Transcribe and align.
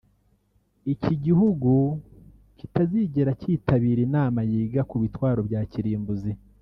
iki 0.93 1.13
gihugu 1.25 1.71
kitazigera 2.57 3.31
cyitabira 3.41 3.99
inama 4.07 4.39
yiga 4.49 4.81
ku 4.89 4.95
bitwaro 5.03 5.41
bya 5.47 5.61
kirimbuzi 5.71 6.31